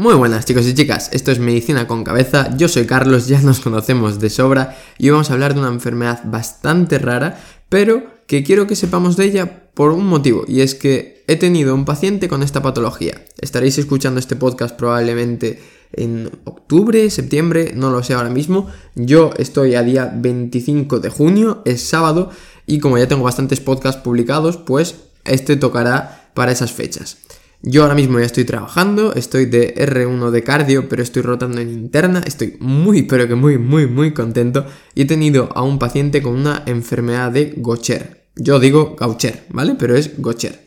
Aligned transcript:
Muy 0.00 0.14
buenas 0.14 0.46
chicos 0.46 0.66
y 0.66 0.72
chicas, 0.72 1.10
esto 1.12 1.30
es 1.30 1.40
Medicina 1.40 1.86
con 1.86 2.04
Cabeza, 2.04 2.56
yo 2.56 2.68
soy 2.68 2.86
Carlos, 2.86 3.28
ya 3.28 3.42
nos 3.42 3.60
conocemos 3.60 4.18
de 4.18 4.30
sobra 4.30 4.78
y 4.96 5.08
hoy 5.08 5.10
vamos 5.10 5.28
a 5.28 5.34
hablar 5.34 5.52
de 5.52 5.60
una 5.60 5.68
enfermedad 5.68 6.22
bastante 6.24 6.98
rara, 6.98 7.38
pero 7.68 8.04
que 8.26 8.42
quiero 8.42 8.66
que 8.66 8.76
sepamos 8.76 9.18
de 9.18 9.26
ella 9.26 9.68
por 9.74 9.90
un 9.90 10.06
motivo, 10.06 10.46
y 10.48 10.62
es 10.62 10.74
que 10.74 11.22
he 11.26 11.36
tenido 11.36 11.74
un 11.74 11.84
paciente 11.84 12.28
con 12.28 12.42
esta 12.42 12.62
patología. 12.62 13.22
Estaréis 13.42 13.76
escuchando 13.76 14.20
este 14.20 14.36
podcast 14.36 14.74
probablemente 14.74 15.62
en 15.92 16.30
octubre, 16.44 17.10
septiembre, 17.10 17.74
no 17.76 17.90
lo 17.90 18.02
sé 18.02 18.14
ahora 18.14 18.30
mismo. 18.30 18.70
Yo 18.94 19.32
estoy 19.36 19.74
a 19.74 19.82
día 19.82 20.10
25 20.16 21.00
de 21.00 21.10
junio, 21.10 21.60
es 21.66 21.82
sábado, 21.82 22.30
y 22.64 22.78
como 22.78 22.96
ya 22.96 23.06
tengo 23.06 23.24
bastantes 23.24 23.60
podcasts 23.60 24.00
publicados, 24.00 24.56
pues 24.56 24.94
este 25.26 25.56
tocará 25.56 26.30
para 26.32 26.52
esas 26.52 26.72
fechas. 26.72 27.18
Yo 27.62 27.82
ahora 27.82 27.94
mismo 27.94 28.18
ya 28.18 28.24
estoy 28.24 28.44
trabajando, 28.44 29.14
estoy 29.14 29.44
de 29.44 29.74
R1 29.74 30.30
de 30.30 30.42
cardio, 30.42 30.88
pero 30.88 31.02
estoy 31.02 31.20
rotando 31.20 31.60
en 31.60 31.70
interna, 31.70 32.22
estoy 32.26 32.56
muy, 32.58 33.02
pero 33.02 33.28
que 33.28 33.34
muy, 33.34 33.58
muy, 33.58 33.86
muy 33.86 34.14
contento 34.14 34.64
y 34.94 35.02
he 35.02 35.04
tenido 35.04 35.50
a 35.54 35.62
un 35.62 35.78
paciente 35.78 36.22
con 36.22 36.36
una 36.36 36.62
enfermedad 36.64 37.30
de 37.30 37.52
Gaucher. 37.58 38.28
Yo 38.34 38.60
digo 38.60 38.96
Gaucher, 38.98 39.44
¿vale? 39.50 39.74
Pero 39.78 39.94
es 39.94 40.12
Gaucher. 40.22 40.66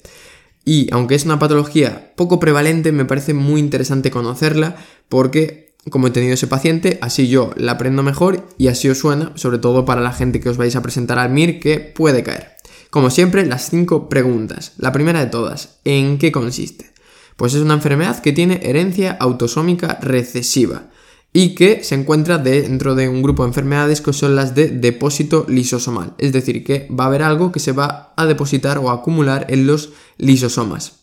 Y 0.66 0.88
aunque 0.94 1.16
es 1.16 1.26
una 1.26 1.40
patología 1.40 2.14
poco 2.16 2.40
prevalente, 2.40 2.92
me 2.92 3.06
parece 3.06 3.34
muy 3.34 3.60
interesante 3.60 4.12
conocerla 4.12 4.76
porque 5.10 5.74
como 5.90 6.08
he 6.08 6.12
tenido 6.12 6.36
ese 6.36 6.48
paciente, 6.48 7.00
así 7.02 7.28
yo 7.28 7.52
la 7.58 7.74
aprendo 7.74 8.04
mejor 8.04 8.48
y 8.58 8.68
así 8.68 8.88
os 8.88 9.00
suena, 9.00 9.34
sobre 9.36 9.58
todo 9.58 9.84
para 9.84 10.00
la 10.00 10.14
gente 10.14 10.40
que 10.40 10.50
os 10.50 10.58
vais 10.58 10.76
a 10.76 10.82
presentar 10.82 11.18
al 11.18 11.32
MIR 11.32 11.60
que 11.60 11.80
puede 11.80 12.24
caer. 12.24 12.53
Como 12.94 13.10
siempre, 13.10 13.44
las 13.48 13.72
cinco 13.72 14.08
preguntas. 14.08 14.74
La 14.78 14.92
primera 14.92 15.20
de 15.20 15.32
todas, 15.32 15.80
¿en 15.84 16.20
qué 16.20 16.32
consiste? 16.32 16.94
Pues 17.38 17.56
es 17.56 17.62
una 17.64 17.74
enfermedad 17.74 18.22
que 18.22 18.34
tiene 18.34 18.60
herencia 18.62 19.18
autosómica 19.20 19.98
recesiva 20.00 20.92
y 21.34 21.56
que 21.56 21.84
se 21.84 21.96
encuentra 21.96 22.38
dentro 22.38 22.94
de 22.94 23.10
un 23.10 23.24
grupo 23.24 23.42
de 23.42 23.48
enfermedades 23.48 24.00
que 24.00 24.14
son 24.14 24.36
las 24.36 24.54
de 24.54 24.68
depósito 24.68 25.48
lisosomal, 25.50 26.14
es 26.20 26.34
decir, 26.34 26.64
que 26.64 26.88
va 26.92 27.06
a 27.06 27.08
haber 27.08 27.24
algo 27.24 27.52
que 27.52 27.60
se 27.60 27.72
va 27.72 28.14
a 28.16 28.28
depositar 28.28 28.78
o 28.78 28.92
acumular 28.92 29.48
en 29.50 29.66
los 29.66 29.90
lisosomas. 30.20 31.03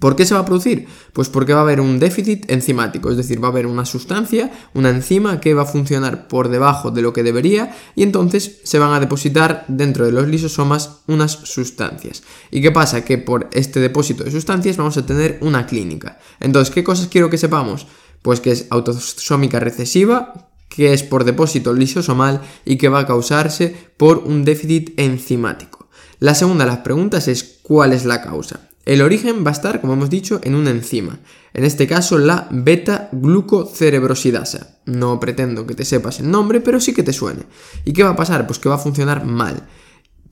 ¿Por 0.00 0.16
qué 0.16 0.26
se 0.26 0.34
va 0.34 0.40
a 0.40 0.44
producir? 0.44 0.86
Pues 1.12 1.28
porque 1.28 1.52
va 1.52 1.60
a 1.60 1.62
haber 1.62 1.80
un 1.80 1.98
déficit 1.98 2.50
enzimático, 2.50 3.10
es 3.10 3.16
decir, 3.16 3.42
va 3.42 3.48
a 3.48 3.50
haber 3.50 3.66
una 3.66 3.84
sustancia, 3.84 4.50
una 4.74 4.90
enzima 4.90 5.40
que 5.40 5.54
va 5.54 5.62
a 5.62 5.66
funcionar 5.66 6.28
por 6.28 6.48
debajo 6.48 6.90
de 6.90 7.02
lo 7.02 7.12
que 7.12 7.22
debería 7.22 7.74
y 7.94 8.02
entonces 8.02 8.60
se 8.64 8.78
van 8.78 8.92
a 8.92 9.00
depositar 9.00 9.64
dentro 9.68 10.06
de 10.06 10.12
los 10.12 10.26
lisosomas 10.28 11.02
unas 11.06 11.32
sustancias. 11.32 12.22
¿Y 12.50 12.60
qué 12.60 12.72
pasa? 12.72 13.04
Que 13.04 13.18
por 13.18 13.48
este 13.52 13.80
depósito 13.80 14.24
de 14.24 14.30
sustancias 14.30 14.76
vamos 14.76 14.96
a 14.96 15.06
tener 15.06 15.38
una 15.42 15.66
clínica. 15.66 16.18
Entonces, 16.40 16.74
¿qué 16.74 16.82
cosas 16.82 17.08
quiero 17.08 17.30
que 17.30 17.38
sepamos? 17.38 17.86
Pues 18.22 18.40
que 18.40 18.52
es 18.52 18.66
autosómica 18.70 19.60
recesiva, 19.60 20.50
que 20.68 20.92
es 20.92 21.02
por 21.02 21.24
depósito 21.24 21.72
lisosomal 21.72 22.40
y 22.64 22.76
que 22.78 22.88
va 22.88 23.00
a 23.00 23.06
causarse 23.06 23.74
por 23.96 24.18
un 24.18 24.44
déficit 24.44 24.98
enzimático. 24.98 25.88
La 26.18 26.34
segunda 26.34 26.64
de 26.64 26.70
las 26.70 26.80
preguntas 26.80 27.28
es 27.28 27.60
¿cuál 27.62 27.92
es 27.92 28.04
la 28.04 28.22
causa? 28.22 28.68
El 28.84 29.02
origen 29.02 29.44
va 29.44 29.50
a 29.50 29.52
estar, 29.52 29.80
como 29.80 29.94
hemos 29.94 30.10
dicho, 30.10 30.40
en 30.42 30.54
una 30.54 30.70
enzima, 30.70 31.18
en 31.54 31.64
este 31.64 31.86
caso 31.86 32.18
la 32.18 32.46
beta-glucocerebrosidasa. 32.50 34.80
No 34.86 35.18
pretendo 35.20 35.66
que 35.66 35.74
te 35.74 35.86
sepas 35.86 36.20
el 36.20 36.30
nombre, 36.30 36.60
pero 36.60 36.80
sí 36.80 36.92
que 36.92 37.02
te 37.02 37.14
suene. 37.14 37.44
¿Y 37.84 37.92
qué 37.92 38.02
va 38.02 38.10
a 38.10 38.16
pasar? 38.16 38.46
Pues 38.46 38.58
que 38.58 38.68
va 38.68 38.74
a 38.74 38.78
funcionar 38.78 39.24
mal. 39.24 39.66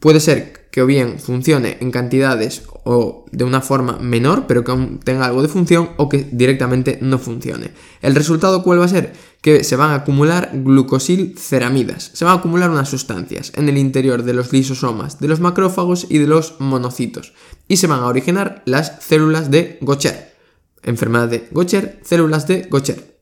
Puede 0.00 0.20
ser 0.20 0.62
que 0.72 0.82
o 0.82 0.86
bien 0.86 1.20
funcione 1.20 1.76
en 1.80 1.90
cantidades 1.90 2.62
o 2.84 3.26
de 3.30 3.44
una 3.44 3.60
forma 3.60 3.98
menor, 3.98 4.46
pero 4.48 4.64
que 4.64 4.72
aún 4.72 4.98
tenga 4.98 5.26
algo 5.26 5.42
de 5.42 5.48
función, 5.48 5.90
o 5.96 6.08
que 6.08 6.26
directamente 6.32 6.98
no 7.00 7.18
funcione. 7.18 7.70
¿El 8.00 8.14
resultado 8.14 8.64
cuál 8.64 8.80
va 8.80 8.86
a 8.86 8.88
ser? 8.88 9.12
Que 9.42 9.64
se 9.64 9.76
van 9.76 9.90
a 9.90 9.96
acumular 9.96 10.50
glucosilceramidas. 10.54 12.12
Se 12.14 12.24
van 12.24 12.36
a 12.36 12.38
acumular 12.38 12.70
unas 12.70 12.88
sustancias 12.88 13.52
en 13.54 13.68
el 13.68 13.76
interior 13.76 14.22
de 14.22 14.32
los 14.32 14.50
lisosomas, 14.52 15.20
de 15.20 15.28
los 15.28 15.40
macrófagos 15.40 16.06
y 16.08 16.16
de 16.16 16.26
los 16.26 16.58
monocitos. 16.58 17.34
Y 17.68 17.76
se 17.76 17.88
van 17.88 18.00
a 18.00 18.06
originar 18.06 18.62
las 18.64 19.04
células 19.04 19.50
de 19.50 19.78
Gaucher. 19.82 20.32
Enfermedad 20.82 21.28
de 21.28 21.48
Gaucher, 21.50 22.00
células 22.02 22.46
de 22.46 22.68
Gaucher. 22.70 23.20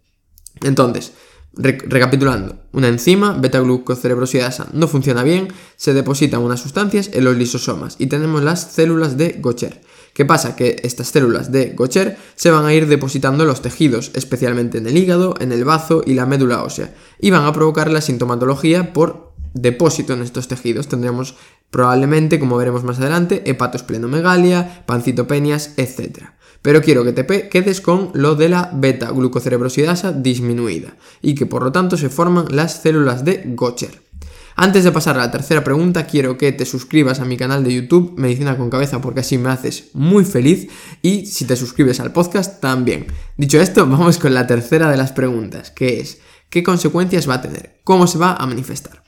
Entonces, 0.63 1.13
recapitulando, 1.55 2.57
una 2.73 2.89
enzima, 2.89 3.33
beta-glucocerebrosidasa, 3.33 4.69
no 4.73 4.89
funciona 4.89 5.23
bien, 5.23 5.49
se 5.77 5.95
depositan 5.95 6.43
unas 6.43 6.61
sustancias 6.61 7.11
en 7.13 7.25
los 7.25 7.37
lisosomas 7.37 7.97
y 7.99 8.07
tenemos 8.07 8.43
las 8.43 8.73
células 8.73 9.17
de 9.17 9.41
Gaucher. 9.43 9.83
¿Qué 10.15 10.25
pasa? 10.25 10.57
Que 10.57 10.77
estas 10.83 11.09
células 11.09 11.53
de 11.53 11.75
Gaucher 11.77 12.17
se 12.35 12.51
van 12.51 12.65
a 12.65 12.75
ir 12.75 12.87
depositando 12.87 13.45
en 13.45 13.49
los 13.49 13.63
tejidos, 13.63 14.11
especialmente 14.15 14.79
en 14.79 14.87
el 14.87 14.97
hígado, 14.97 15.35
en 15.41 15.53
el 15.53 15.65
bazo 15.65 16.03
y 16.05 16.15
la 16.15 16.27
médula 16.27 16.63
ósea, 16.63 16.95
y 17.19 17.31
van 17.31 17.45
a 17.45 17.53
provocar 17.53 17.91
la 17.91 18.01
sintomatología 18.01 18.93
por 18.93 19.33
depósito 19.55 20.13
en 20.13 20.23
estos 20.23 20.49
tejidos. 20.49 20.89
Tendremos 20.89 21.37
probablemente, 21.71 22.39
como 22.39 22.57
veremos 22.57 22.85
más 22.85 22.99
adelante, 22.99 23.43
hepatosplenomegalia, 23.47 24.85
pancitopenias, 24.87 25.75
etc. 25.77 26.31
Pero 26.63 26.83
quiero 26.83 27.05
que 27.05 27.13
te 27.13 27.49
quedes 27.49 27.81
con 27.81 28.11
lo 28.13 28.35
de 28.35 28.49
la 28.49 28.71
beta-glucocerebrosidasa 28.75 30.13
disminuida 30.13 30.97
y 31.23 31.35
que 31.35 31.47
por 31.47 31.63
lo 31.63 31.73
tanto 31.73 31.97
se 31.97 32.11
forman 32.11 32.47
las 32.51 32.83
células 32.83 33.25
de 33.25 33.43
Gaucher. 33.47 34.10
Antes 34.63 34.85
de 34.85 34.93
pasar 34.93 35.17
a 35.17 35.21
la 35.21 35.31
tercera 35.31 35.65
pregunta, 35.65 36.05
quiero 36.05 36.37
que 36.37 36.53
te 36.53 36.67
suscribas 36.67 37.19
a 37.19 37.25
mi 37.25 37.39
canal 37.39 37.65
de 37.65 37.73
YouTube, 37.73 38.13
Medicina 38.19 38.59
con 38.59 38.69
Cabeza, 38.69 39.01
porque 39.01 39.21
así 39.21 39.39
me 39.39 39.49
haces 39.49 39.89
muy 39.95 40.23
feliz. 40.23 40.69
Y 41.01 41.25
si 41.25 41.47
te 41.47 41.57
suscribes 41.57 41.99
al 41.99 42.13
podcast, 42.13 42.61
también. 42.61 43.07
Dicho 43.39 43.59
esto, 43.59 43.87
vamos 43.89 44.19
con 44.19 44.35
la 44.35 44.47
tercera 44.47 44.91
de 44.91 44.99
las 44.99 45.13
preguntas, 45.13 45.71
que 45.71 46.01
es, 46.01 46.19
¿qué 46.51 46.63
consecuencias 46.63 47.27
va 47.27 47.37
a 47.37 47.41
tener? 47.41 47.81
¿Cómo 47.85 48.07
se 48.07 48.19
va 48.19 48.35
a 48.35 48.47
manifestar? 48.47 49.03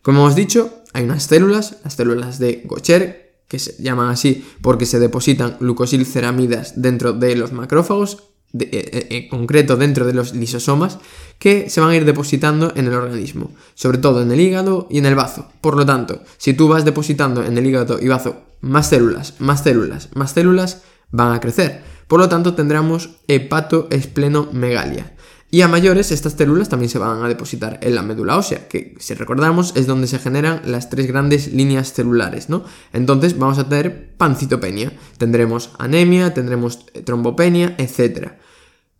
Como 0.00 0.20
hemos 0.20 0.36
dicho, 0.36 0.72
hay 0.94 1.04
unas 1.04 1.24
células, 1.24 1.80
las 1.84 1.92
células 1.92 2.38
de 2.38 2.62
Gaucher, 2.64 3.42
que 3.46 3.58
se 3.58 3.76
llaman 3.82 4.08
así 4.08 4.42
porque 4.62 4.86
se 4.86 5.00
depositan 5.00 5.58
glucosilceramidas 5.60 6.80
dentro 6.80 7.12
de 7.12 7.36
los 7.36 7.52
macrófagos, 7.52 8.30
en 8.54 8.60
eh, 8.60 8.68
eh, 8.72 9.06
eh, 9.10 9.28
concreto 9.28 9.76
dentro 9.76 10.06
de 10.06 10.14
los 10.14 10.34
lisosomas, 10.34 10.98
que 11.38 11.68
se 11.68 11.80
van 11.80 11.90
a 11.90 11.96
ir 11.96 12.04
depositando 12.04 12.72
en 12.76 12.86
el 12.86 12.94
organismo, 12.94 13.50
sobre 13.74 13.98
todo 13.98 14.22
en 14.22 14.30
el 14.30 14.40
hígado 14.40 14.86
y 14.90 14.98
en 14.98 15.06
el 15.06 15.16
bazo. 15.16 15.48
Por 15.60 15.76
lo 15.76 15.84
tanto, 15.84 16.22
si 16.38 16.54
tú 16.54 16.68
vas 16.68 16.84
depositando 16.84 17.44
en 17.44 17.58
el 17.58 17.66
hígado 17.66 17.98
y 18.00 18.08
bazo 18.08 18.42
más 18.60 18.88
células, 18.88 19.34
más 19.40 19.62
células, 19.62 20.08
más 20.14 20.32
células, 20.32 20.82
van 21.10 21.32
a 21.32 21.40
crecer. 21.40 21.82
Por 22.06 22.20
lo 22.20 22.28
tanto, 22.28 22.54
tendremos 22.54 23.10
hepatoesplenomegalia. 23.28 25.14
Y 25.54 25.62
a 25.62 25.68
mayores, 25.68 26.10
estas 26.10 26.32
células 26.32 26.68
también 26.68 26.90
se 26.90 26.98
van 26.98 27.22
a 27.22 27.28
depositar 27.28 27.78
en 27.80 27.94
la 27.94 28.02
médula 28.02 28.36
ósea, 28.36 28.66
que 28.66 28.96
si 28.98 29.14
recordamos 29.14 29.72
es 29.76 29.86
donde 29.86 30.08
se 30.08 30.18
generan 30.18 30.62
las 30.64 30.90
tres 30.90 31.06
grandes 31.06 31.52
líneas 31.52 31.92
celulares, 31.92 32.48
¿no? 32.48 32.64
Entonces 32.92 33.38
vamos 33.38 33.58
a 33.58 33.68
tener 33.68 34.16
pancitopenia, 34.16 34.92
tendremos 35.16 35.70
anemia, 35.78 36.34
tendremos 36.34 36.86
trombopenia, 37.04 37.76
etc. 37.78 38.32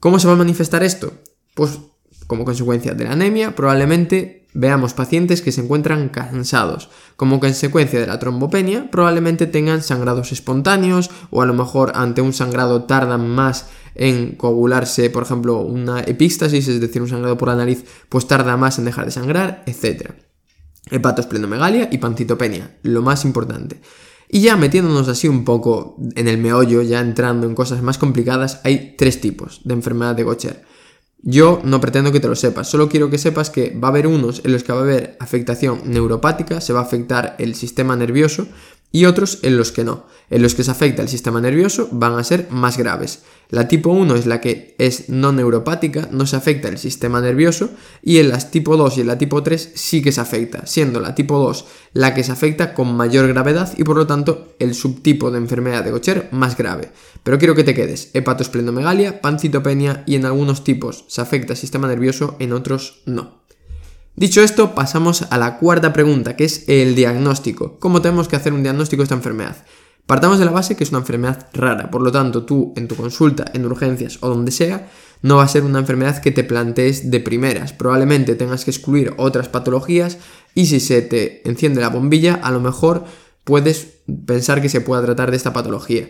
¿Cómo 0.04 0.18
se 0.18 0.26
va 0.26 0.34
a 0.34 0.36
manifestar 0.36 0.82
esto? 0.82 1.14
Pues 1.54 1.78
como 2.26 2.44
consecuencia 2.44 2.92
de 2.92 3.04
la 3.04 3.12
anemia, 3.12 3.56
probablemente 3.56 4.46
veamos 4.52 4.92
pacientes 4.92 5.40
que 5.40 5.50
se 5.50 5.62
encuentran 5.62 6.10
cansados. 6.10 6.90
Como 7.16 7.40
consecuencia 7.40 7.98
de 7.98 8.06
la 8.06 8.18
trombopenia, 8.18 8.90
probablemente 8.90 9.46
tengan 9.46 9.82
sangrados 9.82 10.30
espontáneos 10.30 11.10
o 11.30 11.40
a 11.40 11.46
lo 11.46 11.54
mejor 11.54 11.92
ante 11.94 12.20
un 12.20 12.34
sangrado 12.34 12.84
tardan 12.84 13.30
más 13.30 13.70
en 13.94 14.36
coagularse, 14.36 15.08
por 15.08 15.22
ejemplo, 15.22 15.60
una 15.60 16.00
epístasis, 16.00 16.68
es 16.68 16.82
decir, 16.82 17.00
un 17.00 17.08
sangrado 17.08 17.38
por 17.38 17.48
la 17.48 17.56
nariz, 17.56 17.86
pues 18.10 18.26
tarda 18.26 18.58
más 18.58 18.78
en 18.78 18.84
dejar 18.84 19.06
de 19.06 19.10
sangrar, 19.10 19.62
etc. 19.64 20.10
Hepatosplenomegalia 20.90 21.88
y 21.90 21.96
pancitopenia, 21.96 22.76
lo 22.82 23.00
más 23.00 23.24
importante. 23.24 23.80
Y 24.34 24.40
ya 24.40 24.56
metiéndonos 24.56 25.06
así 25.06 25.28
un 25.28 25.44
poco 25.44 25.94
en 26.16 26.26
el 26.26 26.38
meollo, 26.38 26.82
ya 26.82 26.98
entrando 26.98 27.46
en 27.46 27.54
cosas 27.54 27.82
más 27.82 27.98
complicadas, 27.98 28.60
hay 28.64 28.96
tres 28.98 29.20
tipos 29.20 29.60
de 29.62 29.74
enfermedad 29.74 30.16
de 30.16 30.24
Gaucher. 30.24 30.64
Yo 31.22 31.60
no 31.62 31.80
pretendo 31.80 32.10
que 32.10 32.18
te 32.18 32.26
lo 32.26 32.34
sepas, 32.34 32.68
solo 32.68 32.88
quiero 32.88 33.10
que 33.10 33.18
sepas 33.18 33.48
que 33.48 33.78
va 33.78 33.86
a 33.86 33.90
haber 33.92 34.08
unos 34.08 34.44
en 34.44 34.50
los 34.50 34.64
que 34.64 34.72
va 34.72 34.80
a 34.80 34.82
haber 34.82 35.16
afectación 35.20 35.82
neuropática, 35.84 36.60
se 36.60 36.72
va 36.72 36.80
a 36.80 36.82
afectar 36.82 37.36
el 37.38 37.54
sistema 37.54 37.94
nervioso, 37.94 38.48
y 38.92 39.06
otros 39.06 39.40
en 39.42 39.56
los 39.56 39.72
que 39.72 39.84
no. 39.84 40.06
En 40.30 40.42
los 40.42 40.54
que 40.54 40.64
se 40.64 40.70
afecta 40.70 41.02
el 41.02 41.08
sistema 41.08 41.40
nervioso 41.40 41.88
van 41.92 42.14
a 42.14 42.24
ser 42.24 42.48
más 42.50 42.78
graves. 42.78 43.22
La 43.50 43.68
tipo 43.68 43.90
1 43.90 44.16
es 44.16 44.26
la 44.26 44.40
que 44.40 44.74
es 44.78 45.08
no 45.08 45.32
neuropática, 45.32 46.08
no 46.10 46.26
se 46.26 46.36
afecta 46.36 46.68
el 46.68 46.78
sistema 46.78 47.20
nervioso 47.20 47.70
y 48.02 48.18
en 48.18 48.30
las 48.30 48.50
tipo 48.50 48.76
2 48.76 48.98
y 48.98 49.00
en 49.02 49.06
la 49.06 49.18
tipo 49.18 49.42
3 49.42 49.72
sí 49.74 50.02
que 50.02 50.12
se 50.12 50.20
afecta, 50.20 50.66
siendo 50.66 51.00
la 51.00 51.14
tipo 51.14 51.38
2 51.38 51.66
la 51.92 52.14
que 52.14 52.24
se 52.24 52.32
afecta 52.32 52.74
con 52.74 52.96
mayor 52.96 53.28
gravedad 53.28 53.72
y 53.76 53.84
por 53.84 53.96
lo 53.96 54.06
tanto 54.06 54.54
el 54.58 54.74
subtipo 54.74 55.30
de 55.30 55.38
enfermedad 55.38 55.84
de 55.84 55.90
Gaucher 55.90 56.28
más 56.32 56.56
grave. 56.56 56.90
Pero 57.22 57.38
quiero 57.38 57.54
que 57.54 57.64
te 57.64 57.74
quedes 57.74 58.10
hepatosplenomegalia, 58.14 59.20
pancitopenia 59.20 60.02
y 60.06 60.16
en 60.16 60.24
algunos 60.24 60.64
tipos 60.64 61.04
se 61.08 61.20
afecta 61.20 61.52
el 61.52 61.58
sistema 61.58 61.86
nervioso, 61.86 62.36
en 62.40 62.52
otros 62.52 63.02
no. 63.06 63.43
Dicho 64.16 64.42
esto, 64.42 64.76
pasamos 64.76 65.26
a 65.30 65.38
la 65.38 65.58
cuarta 65.58 65.92
pregunta, 65.92 66.36
que 66.36 66.44
es 66.44 66.68
el 66.68 66.94
diagnóstico. 66.94 67.80
¿Cómo 67.80 68.00
tenemos 68.00 68.28
que 68.28 68.36
hacer 68.36 68.52
un 68.52 68.62
diagnóstico 68.62 69.00
de 69.00 69.04
esta 69.04 69.16
enfermedad? 69.16 69.56
Partamos 70.06 70.38
de 70.38 70.44
la 70.44 70.52
base 70.52 70.76
que 70.76 70.84
es 70.84 70.90
una 70.90 71.00
enfermedad 71.00 71.48
rara, 71.52 71.90
por 71.90 72.00
lo 72.00 72.12
tanto 72.12 72.44
tú 72.44 72.74
en 72.76 72.86
tu 72.86 72.94
consulta, 72.94 73.46
en 73.54 73.66
urgencias 73.66 74.18
o 74.20 74.28
donde 74.28 74.52
sea, 74.52 74.88
no 75.22 75.38
va 75.38 75.44
a 75.44 75.48
ser 75.48 75.64
una 75.64 75.80
enfermedad 75.80 76.20
que 76.20 76.30
te 76.30 76.44
plantees 76.44 77.10
de 77.10 77.18
primeras. 77.18 77.72
Probablemente 77.72 78.36
tengas 78.36 78.64
que 78.64 78.70
excluir 78.70 79.14
otras 79.16 79.48
patologías 79.48 80.18
y 80.54 80.66
si 80.66 80.78
se 80.78 81.02
te 81.02 81.48
enciende 81.48 81.80
la 81.80 81.88
bombilla, 81.88 82.34
a 82.34 82.52
lo 82.52 82.60
mejor 82.60 83.04
puedes 83.42 83.94
pensar 84.26 84.62
que 84.62 84.68
se 84.68 84.80
pueda 84.80 85.02
tratar 85.02 85.32
de 85.32 85.38
esta 85.38 85.52
patología. 85.52 86.08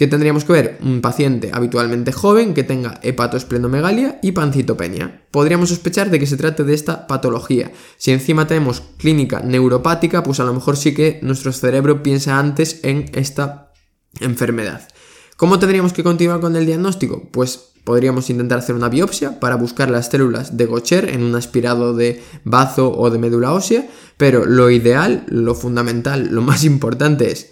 ¿Qué 0.00 0.06
tendríamos 0.06 0.46
que 0.46 0.54
ver? 0.54 0.78
Un 0.80 1.02
paciente 1.02 1.50
habitualmente 1.52 2.10
joven 2.10 2.54
que 2.54 2.64
tenga 2.64 2.98
hepatoesplenomegalia 3.02 4.18
y 4.22 4.32
pancitopenia. 4.32 5.26
Podríamos 5.30 5.68
sospechar 5.68 6.08
de 6.08 6.18
que 6.18 6.26
se 6.26 6.38
trate 6.38 6.64
de 6.64 6.72
esta 6.72 7.06
patología. 7.06 7.70
Si 7.98 8.10
encima 8.10 8.46
tenemos 8.46 8.82
clínica 8.96 9.40
neuropática, 9.40 10.22
pues 10.22 10.40
a 10.40 10.44
lo 10.44 10.54
mejor 10.54 10.78
sí 10.78 10.94
que 10.94 11.20
nuestro 11.20 11.52
cerebro 11.52 12.02
piensa 12.02 12.38
antes 12.38 12.80
en 12.82 13.10
esta 13.12 13.74
enfermedad. 14.20 14.88
¿Cómo 15.36 15.58
tendríamos 15.58 15.92
que 15.92 16.02
continuar 16.02 16.40
con 16.40 16.56
el 16.56 16.64
diagnóstico? 16.64 17.28
Pues 17.30 17.60
podríamos 17.84 18.30
intentar 18.30 18.60
hacer 18.60 18.76
una 18.76 18.88
biopsia 18.88 19.38
para 19.38 19.56
buscar 19.56 19.90
las 19.90 20.08
células 20.08 20.56
de 20.56 20.64
Gaucher 20.64 21.10
en 21.10 21.22
un 21.22 21.34
aspirado 21.34 21.92
de 21.94 22.22
bazo 22.44 22.90
o 22.90 23.10
de 23.10 23.18
médula 23.18 23.52
ósea, 23.52 23.86
pero 24.16 24.46
lo 24.46 24.70
ideal, 24.70 25.26
lo 25.28 25.54
fundamental, 25.54 26.28
lo 26.30 26.40
más 26.40 26.64
importante 26.64 27.30
es, 27.30 27.50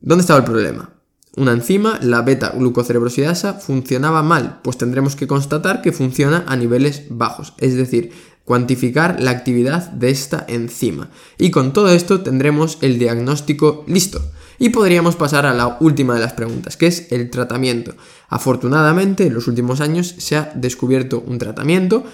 ¿dónde 0.00 0.20
estaba 0.20 0.38
el 0.38 0.44
problema? 0.44 0.99
Una 1.36 1.52
enzima, 1.52 1.98
la 2.02 2.22
beta-glucocerebrosidasa, 2.22 3.54
funcionaba 3.54 4.22
mal, 4.22 4.58
pues 4.62 4.78
tendremos 4.78 5.14
que 5.14 5.28
constatar 5.28 5.80
que 5.80 5.92
funciona 5.92 6.44
a 6.48 6.56
niveles 6.56 7.04
bajos, 7.08 7.54
es 7.58 7.76
decir, 7.76 8.12
cuantificar 8.44 9.20
la 9.20 9.30
actividad 9.30 9.90
de 9.92 10.10
esta 10.10 10.44
enzima. 10.48 11.08
Y 11.38 11.52
con 11.52 11.72
todo 11.72 11.90
esto 11.90 12.22
tendremos 12.22 12.78
el 12.80 12.98
diagnóstico 12.98 13.84
listo. 13.86 14.20
Y 14.58 14.70
podríamos 14.70 15.14
pasar 15.16 15.46
a 15.46 15.54
la 15.54 15.78
última 15.80 16.14
de 16.14 16.20
las 16.20 16.32
preguntas, 16.32 16.76
que 16.76 16.88
es 16.88 17.12
el 17.12 17.30
tratamiento. 17.30 17.94
Afortunadamente, 18.28 19.26
en 19.26 19.34
los 19.34 19.46
últimos 19.46 19.80
años 19.80 20.14
se 20.18 20.36
ha 20.36 20.52
descubierto 20.54 21.22
un 21.24 21.38
tratamiento. 21.38 22.04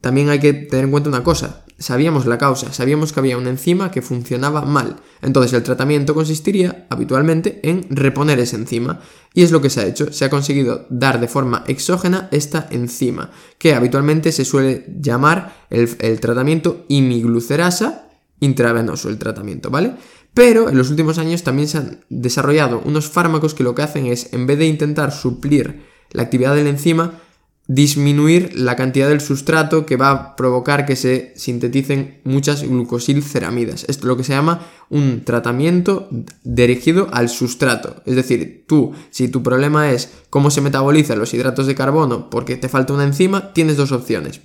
También 0.00 0.28
hay 0.28 0.38
que 0.38 0.52
tener 0.52 0.84
en 0.84 0.90
cuenta 0.90 1.08
una 1.08 1.24
cosa, 1.24 1.64
sabíamos 1.78 2.26
la 2.26 2.38
causa, 2.38 2.72
sabíamos 2.72 3.12
que 3.12 3.20
había 3.20 3.36
una 3.36 3.50
enzima 3.50 3.90
que 3.90 4.02
funcionaba 4.02 4.62
mal. 4.62 4.96
Entonces 5.22 5.52
el 5.52 5.62
tratamiento 5.62 6.14
consistiría 6.14 6.86
habitualmente 6.90 7.60
en 7.62 7.86
reponer 7.90 8.38
esa 8.38 8.56
enzima. 8.56 9.00
Y 9.34 9.42
es 9.42 9.50
lo 9.50 9.60
que 9.60 9.70
se 9.70 9.80
ha 9.80 9.86
hecho, 9.86 10.12
se 10.12 10.24
ha 10.24 10.30
conseguido 10.30 10.86
dar 10.88 11.20
de 11.20 11.28
forma 11.28 11.64
exógena 11.66 12.28
esta 12.30 12.66
enzima, 12.70 13.30
que 13.58 13.74
habitualmente 13.74 14.32
se 14.32 14.44
suele 14.44 14.86
llamar 15.00 15.66
el, 15.70 16.20
tratamiento 16.20 16.84
imiglucerasa 16.88 18.08
intravenoso, 18.40 19.08
el 19.08 19.18
tratamiento, 19.18 19.70
¿vale? 19.70 19.94
Pero 20.34 20.68
en 20.68 20.76
los 20.76 20.90
últimos 20.90 21.18
años 21.18 21.42
también 21.42 21.68
se 21.68 21.78
han 21.78 22.04
desarrollado 22.10 22.82
unos 22.84 23.08
fármacos 23.08 23.54
que 23.54 23.64
lo 23.64 23.74
que 23.74 23.82
hacen 23.82 24.06
es, 24.06 24.32
en 24.32 24.46
vez 24.46 24.58
de 24.58 24.66
intentar 24.66 25.12
suplir 25.12 25.84
la 26.10 26.22
actividad 26.22 26.54
de 26.54 26.64
la 26.64 26.70
enzima, 26.70 27.20
disminuir 27.68 28.52
la 28.54 28.76
cantidad 28.76 29.08
del 29.08 29.20
sustrato 29.20 29.86
que 29.86 29.96
va 29.96 30.10
a 30.10 30.36
provocar 30.36 30.86
que 30.86 30.96
se 30.96 31.32
sinteticen 31.36 32.20
muchas 32.24 32.62
glucosilceramidas. 32.62 33.84
Esto 33.88 34.02
es 34.02 34.04
lo 34.04 34.16
que 34.16 34.24
se 34.24 34.32
llama 34.32 34.60
un 34.88 35.24
tratamiento 35.24 36.08
dirigido 36.44 37.08
al 37.12 37.28
sustrato. 37.28 38.02
Es 38.06 38.14
decir, 38.14 38.64
tú, 38.68 38.92
si 39.10 39.28
tu 39.28 39.42
problema 39.42 39.90
es 39.90 40.10
cómo 40.30 40.50
se 40.50 40.60
metabolizan 40.60 41.18
los 41.18 41.34
hidratos 41.34 41.66
de 41.66 41.74
carbono 41.74 42.30
porque 42.30 42.56
te 42.56 42.68
falta 42.68 42.92
una 42.92 43.04
enzima, 43.04 43.52
tienes 43.52 43.76
dos 43.76 43.92
opciones 43.92 44.40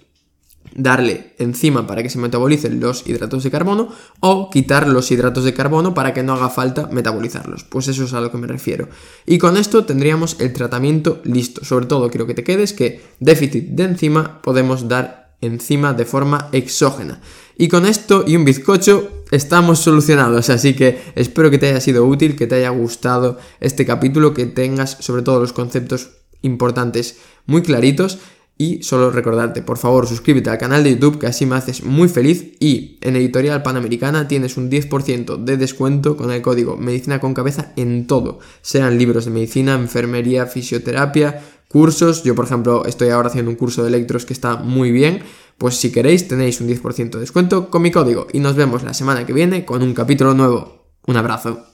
darle 0.76 1.34
enzima 1.38 1.86
para 1.88 2.04
que 2.04 2.10
se 2.10 2.20
metabolicen 2.20 2.80
los 2.80 3.08
hidratos 3.08 3.44
de 3.44 3.52
carbono 3.52 3.90
o 4.20 4.50
quitar 4.50 4.88
los 4.88 5.12
hidratos 5.12 5.44
de 5.44 5.54
carbono 5.54 5.94
para 5.94 6.14
que 6.14 6.24
no 6.24 6.34
haga 6.34 6.50
falta 6.50 6.88
metabolizarlos. 6.92 7.64
Pues 7.64 7.88
eso 7.88 8.06
es 8.06 8.14
a 8.14 8.22
lo 8.22 8.32
que 8.32 8.38
me 8.38 8.48
refiero. 8.48 8.90
Y 9.26 9.38
con 9.38 9.58
esto 9.58 9.86
tendríamos 9.86 10.38
el 10.40 10.54
tratamiento 10.54 11.22
listo. 11.24 11.66
Sobre 11.66 11.86
todo 11.86 12.10
quiero 12.10 12.28
que 12.28 12.34
te 12.34 12.44
quedes 12.44 12.74
que 12.74 13.02
déficit 13.20 13.70
de 13.70 13.84
enzima 13.84 14.42
podemos 14.42 14.88
dar 14.88 15.22
enzima 15.42 15.94
de 15.94 16.06
forma 16.06 16.50
exógena. 16.52 17.20
Y 17.58 17.68
con 17.68 17.86
esto 17.86 18.24
y 18.26 18.36
un 18.36 18.46
bizcocho 18.46 19.26
estamos 19.32 19.80
solucionados. 19.80 20.50
Así 20.50 20.76
que 20.76 21.02
espero 21.16 21.52
que 21.52 21.58
te 21.58 21.70
haya 21.70 21.82
sido 21.82 22.06
útil, 22.06 22.36
que 22.36 22.48
te 22.48 22.56
haya 22.56 22.70
gustado 22.70 23.38
este 23.60 23.86
capítulo, 23.86 24.34
que 24.34 24.46
tengas 24.46 24.98
sobre 25.00 25.24
todo 25.24 25.40
los 25.40 25.54
conceptos 25.54 26.12
importantes 26.42 27.18
muy 27.46 27.62
claritos. 27.62 28.20
Y 28.62 28.84
solo 28.84 29.10
recordarte, 29.10 29.64
por 29.64 29.80
favor, 29.80 30.06
suscríbete 30.06 30.52
al 30.52 30.60
canal 30.60 30.84
de 30.84 30.92
YouTube 30.92 31.18
que 31.18 31.26
así 31.26 31.48
me 31.48 31.56
haces 31.56 31.84
muy 31.84 32.08
feliz. 32.08 32.54
Y 32.60 33.00
en 33.02 33.16
Editorial 33.16 33.64
Panamericana 33.64 34.28
tienes 34.28 34.56
un 34.56 34.70
10% 34.70 35.44
de 35.44 35.58
descuento 35.58 36.16
con 36.16 36.30
el 36.30 36.44
código 36.44 36.78
Medicina 36.78 37.20
con 37.20 37.34
Cabeza 37.34 37.74
en 37.76 38.06
todo, 38.06 38.38
sean 38.62 39.00
libros 39.00 39.26
de 39.26 39.32
medicina, 39.32 39.74
enfermería, 39.74 40.46
fisioterapia, 40.46 41.42
cursos, 41.70 42.24
yo 42.24 42.36
por 42.36 42.46
ejemplo 42.46 42.86
estoy 42.86 43.10
ahora 43.10 43.30
haciendo 43.30 43.50
un 43.50 43.58
curso 43.58 43.82
de 43.82 43.90
electros 43.90 44.26
que 44.26 44.34
está 44.34 44.58
muy 44.58 44.92
bien, 44.92 45.24
pues 45.58 45.78
si 45.78 45.92
queréis 45.92 46.28
tenéis 46.28 46.62
un 46.62 46.68
10% 46.68 47.14
de 47.14 47.20
descuento 47.20 47.72
con 47.72 47.82
mi 47.82 47.90
código. 47.90 48.28
Y 48.32 48.42
nos 48.42 48.56
vemos 48.56 48.84
la 48.84 48.94
semana 48.94 49.26
que 49.26 49.34
viene 49.34 49.66
con 49.66 49.82
un 49.82 49.96
capítulo 49.96 50.36
nuevo. 50.36 50.86
Un 51.08 51.18
abrazo. 51.18 51.71